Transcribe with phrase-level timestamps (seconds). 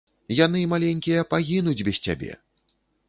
[0.37, 2.31] Яны, маленькія, пагінуць без цябе!